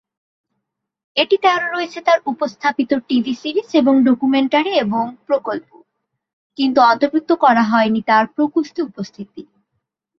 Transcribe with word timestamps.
এটিতে 1.17 1.47
আরো 1.47 1.67
রয়েছে 1.71 1.99
তার 2.01 2.19
উপস্থাপিত 2.25 2.91
টিভি 3.07 3.33
সিরিজ 3.35 3.69
এবং 3.75 3.93
ডকুমেন্টারি 4.07 4.71
এবং 4.85 5.03
প্রকল্প; 5.27 5.69
কিন্তু 6.57 6.79
অন্তর্ভুক্ত 6.81 7.31
করা 7.43 7.63
হয়নি 7.63 8.01
তার 8.01 8.23
প্রো-কুস্তি 8.33 8.79
উপস্থিতি। 8.81 9.41